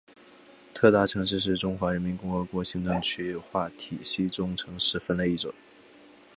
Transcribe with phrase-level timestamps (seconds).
[0.73, 5.53] 特大城市是中华人民共和国行政区划体系中城市分类之一。